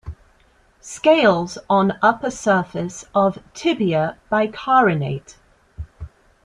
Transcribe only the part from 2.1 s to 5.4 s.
surface of tibia bicarinate.